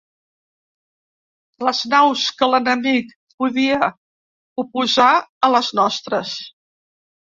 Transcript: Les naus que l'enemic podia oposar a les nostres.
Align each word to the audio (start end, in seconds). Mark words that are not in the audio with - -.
Les 1.67 1.81
naus 1.91 2.25
que 2.41 2.49
l'enemic 2.55 3.13
podia 3.39 3.93
oposar 4.67 5.15
a 5.51 5.57
les 5.57 5.75
nostres. 5.85 6.39